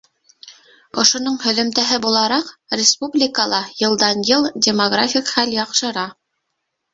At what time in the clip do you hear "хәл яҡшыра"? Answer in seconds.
5.35-6.09